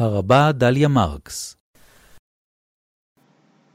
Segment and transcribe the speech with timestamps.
[0.00, 1.56] הרבה דליה מרקס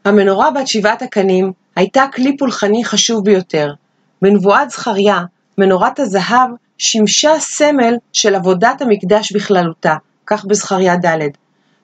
[0.06, 3.74] המנורה בת שבעת הקנים הייתה כלי פולחני חשוב ביותר.
[4.22, 5.22] בנבואת זכריה,
[5.58, 9.96] מנורת הזהב שימשה סמל של עבודת המקדש בכללותה,
[10.28, 11.20] כך בזכריה ד'.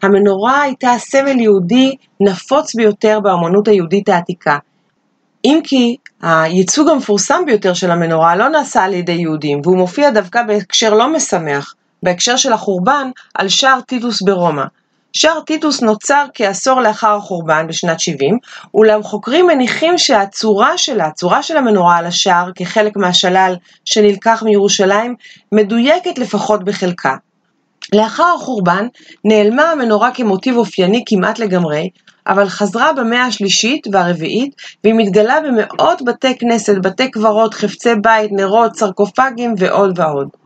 [0.01, 4.57] המנורה הייתה סמל יהודי נפוץ ביותר באמנות היהודית העתיקה.
[5.45, 10.43] אם כי הייצוג המפורסם ביותר של המנורה לא נעשה על ידי יהודים, והוא מופיע דווקא
[10.43, 14.63] בהקשר לא משמח, בהקשר של החורבן על שער טיטוס ברומא.
[15.13, 18.37] שער טיטוס נוצר כעשור לאחר החורבן בשנת 70,
[18.73, 25.15] אולם חוקרים מניחים שהצורה שלה, הצורה של המנורה על השער כחלק מהשלל שנלקח מירושלים,
[25.51, 27.15] מדויקת לפחות בחלקה.
[27.95, 28.87] לאחר החורבן
[29.25, 31.89] נעלמה המנורה כמוטיב אופייני כמעט לגמרי,
[32.27, 38.75] אבל חזרה במאה השלישית והרביעית, והיא מתגלה במאות בתי כנסת, בתי קברות, חפצי בית, נרות,
[38.75, 40.40] סרקופגים ועוד ועוד.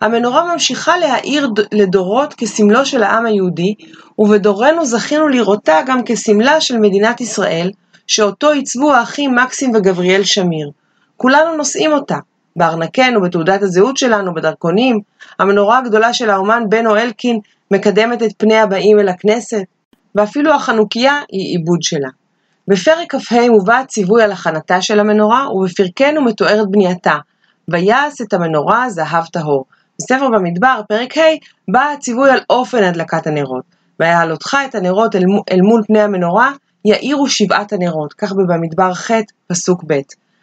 [0.00, 3.74] המנורה ממשיכה להאיר לדורות כסמלו של העם היהודי,
[4.18, 7.70] ובדורנו זכינו לראותה גם כסמלה של מדינת ישראל,
[8.06, 10.70] שאותו עיצבו האחים מקסים וגבריאל שמיר.
[11.16, 12.16] כולנו נושאים אותה,
[12.56, 15.00] בארנקנו, בתעודת הזהות שלנו, בדרכונים.
[15.38, 19.62] המנורה הגדולה של האומן בנו אלקין מקדמת את פני הבאים אל הכנסת,
[20.14, 22.08] ואפילו החנוכיה היא עיבוד שלה.
[22.68, 27.16] בפרק כ"ה מובא הציווי על הכנתה של המנורה, ובפרקנו מתוארת בנייתה,
[27.68, 29.64] ויעש את המנורה זהב טהור.
[29.98, 31.22] בספר במדבר, פרק ה',
[31.68, 33.64] בא הציווי על אופן הדלקת הנרות.
[34.00, 36.52] ויעלותך את הנרות אל, אל מול פני המנורה,
[36.84, 39.10] יאירו שבעת הנרות, כך במדבר ח',
[39.46, 40.00] פסוק ב'.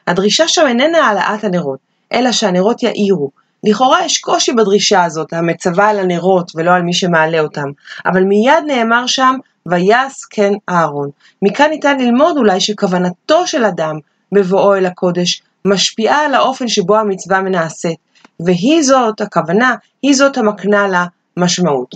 [0.08, 1.80] הדרישה שם איננה העלאת הנרות,
[2.14, 3.30] אלא שהנרות יאירו.
[3.64, 7.70] לכאורה יש קושי בדרישה הזאת, המצווה על הנרות ולא על מי שמעלה אותם,
[8.06, 11.09] אבל מיד נאמר שם, ויעש כן אהרון.
[11.42, 13.95] מכאן ניתן ללמוד אולי שכוונתו של אדם
[14.31, 17.97] בבואו אל הקודש משפיעה על האופן שבו המצווה מנעשית,
[18.39, 21.05] והיא זאת, הכוונה, היא זאת המקנה לה
[21.38, 21.95] משמעות.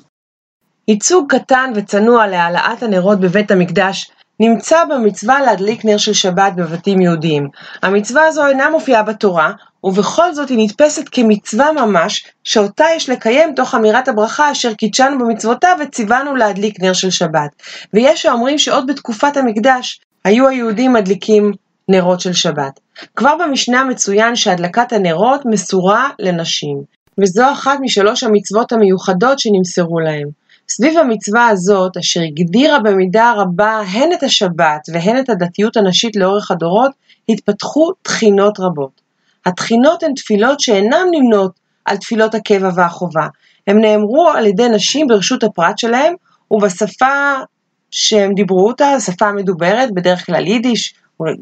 [0.88, 7.50] ייצוג קטן וצנוע להעלאת הנרות בבית המקדש נמצא במצווה להדליק נר של שבת בבתים יהודיים.
[7.84, 9.52] המצווה הזו אינה מופיעה בתורה,
[9.84, 15.78] ובכל זאת היא נתפסת כמצווה ממש, שאותה יש לקיים תוך אמירת הברכה אשר קידשנו במצוותיו
[15.82, 17.50] וציוונו להדליק נר של שבת.
[17.94, 21.52] ויש האומרים שעוד בתקופת המקדש היו היהודים מדליקים
[21.90, 22.80] נרות של שבת.
[23.16, 26.84] כבר במשנה מצוין שהדלקת הנרות מסורה לנשים,
[27.20, 30.28] וזו אחת משלוש המצוות המיוחדות שנמסרו להם.
[30.70, 36.52] סביב המצווה הזאת, אשר הגדירה במידה רבה הן את השבת והן את הדתיות הנשית לאורך
[36.52, 36.92] הדורות,
[37.30, 39.02] התפתחו תחינות רבות.
[39.46, 41.52] התחינות הן תפילות שאינן נמנות
[41.86, 43.28] על תפילות הקבע והחובה.
[43.68, 46.14] הם נאמרו על ידי נשים ברשות הפרט שלהם,
[46.52, 47.34] ובשפה
[47.92, 50.94] שהם דיברו אותה, השפה המדוברת, בדרך כלל יידיש,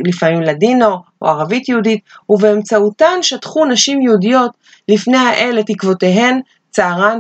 [0.06, 4.52] לפעמים לדינו, או ערבית יהודית, ובאמצעותן שטחו נשים יהודיות
[4.90, 6.40] לפני האל את תקוותיהן,
[6.72, 7.20] צערן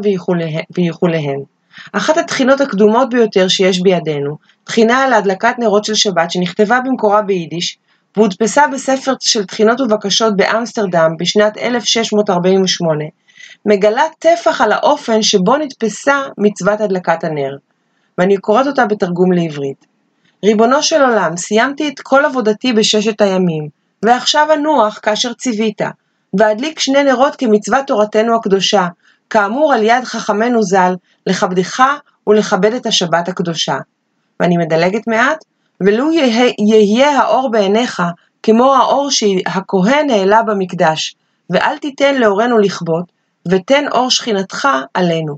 [0.75, 1.39] וייחוליהן.
[1.93, 7.77] אחת התחינות הקדומות ביותר שיש בידינו, תחינה על הדלקת נרות של שבת שנכתבה במקורה ביידיש,
[8.17, 13.05] והודפסה בספר של תחינות ובקשות באמסטרדם בשנת 1648,
[13.65, 17.55] מגלה טפח על האופן שבו נתפסה מצוות הדלקת הנר,
[18.17, 19.90] ואני קוראת אותה בתרגום לעברית.
[20.45, 23.67] ריבונו של עולם, סיימתי את כל עבודתי בששת הימים,
[24.05, 25.81] ועכשיו אנוח כאשר ציווית,
[26.39, 28.87] ואדליק שני נרות כמצוות תורתנו הקדושה,
[29.29, 30.93] כאמור על יד חכמנו ז"ל,
[31.27, 31.83] לכבדך
[32.27, 33.77] ולכבד את השבת הקדושה.
[34.39, 35.43] ואני מדלגת מעט,
[35.81, 38.01] ולו יהיה, יהיה האור בעיניך,
[38.43, 41.15] כמו האור שהכהן העלה במקדש,
[41.49, 43.05] ואל תיתן לאורנו לכבות,
[43.47, 45.37] ותן אור שכינתך עלינו.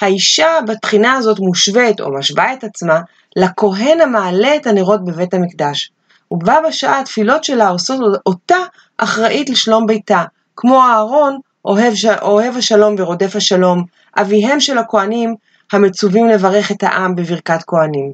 [0.00, 3.00] האישה בתחינה הזאת מושווית, או משווה את עצמה,
[3.36, 5.90] לכהן המעלה את הנרות בבית המקדש.
[6.30, 8.56] ובה בשעה התפילות שלה עושות אותה
[8.98, 10.24] אחראית לשלום ביתה,
[10.56, 13.84] כמו אהרון, אוהב, אוהב השלום ורודף השלום,
[14.20, 15.34] אביהם של הכהנים
[15.72, 18.12] המצווים לברך את העם בברכת כהנים.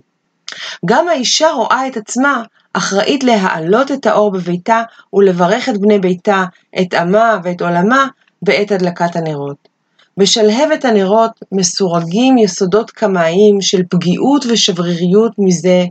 [0.87, 6.45] גם האישה רואה את עצמה אחראית להעלות את האור בביתה ולברך את בני ביתה,
[6.81, 8.07] את עמה ואת עולמה
[8.43, 9.72] בעת הדלקת הנרות.
[10.17, 15.85] בשלהבת הנרות מסורגים יסודות קמאיים של פגיעות ושבריריות מזה,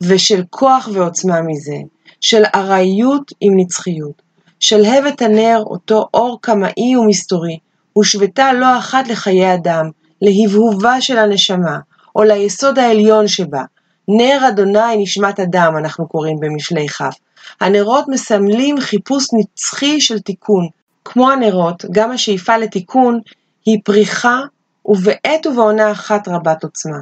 [0.00, 1.76] ושל כוח ועוצמה מזה,
[2.20, 4.22] של ארעיות עם נצחיות.
[4.60, 7.58] שלהבת הנר, אותו אור קמאי ומסתורי,
[7.92, 9.90] הושוותה לא אחת לחיי אדם,
[10.22, 11.78] להבהובה של הנשמה,
[12.16, 13.62] או ליסוד העליון שבה.
[14.08, 17.02] נר אדוני נשמת אדם, אנחנו קוראים במשלי כ'.
[17.60, 20.68] הנרות מסמלים חיפוש נצחי של תיקון.
[21.04, 23.20] כמו הנרות, גם השאיפה לתיקון
[23.66, 24.40] היא פריחה
[24.84, 26.98] ובעת ובעונה אחת רבת עוצמה.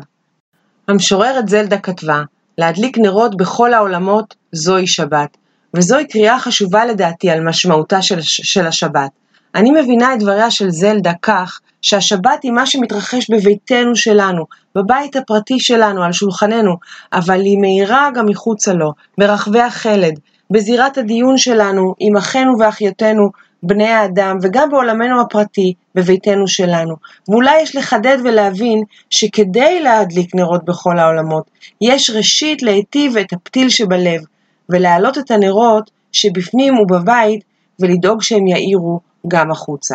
[0.89, 2.23] המשוררת זלדה כתבה,
[2.59, 5.37] להדליק נרות בכל העולמות זוהי שבת,
[5.77, 9.11] וזוהי קריאה חשובה לדעתי על משמעותה של, של השבת.
[9.55, 14.45] אני מבינה את דבריה של זלדה כך, שהשבת היא מה שמתרחש בביתנו שלנו,
[14.75, 16.77] בבית הפרטי שלנו, על שולחננו,
[17.13, 20.19] אבל היא מאירה גם מחוצה לו, ברחבי החלד,
[20.51, 23.31] בזירת הדיון שלנו עם אחינו ואחיותינו
[23.67, 26.95] בני האדם, וגם בעולמנו הפרטי, בביתנו שלנו.
[27.29, 31.51] ואולי יש לחדד ולהבין שכדי להדליק נרות בכל העולמות,
[31.81, 34.21] יש ראשית להיטיב את הפתיל שבלב,
[34.69, 37.45] ולהעלות את הנרות שבפנים ובבית,
[37.81, 39.95] ולדאוג שהם יאירו גם החוצה.